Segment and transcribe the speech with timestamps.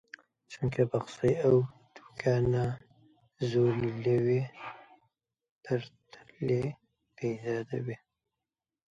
[0.51, 1.57] چونکە بە قسەی ئەو،
[1.95, 2.45] دووکان
[3.49, 4.41] زۆری لەوە
[5.63, 5.81] پتر
[6.47, 6.63] لێ
[7.15, 7.95] پەیدا دەبێ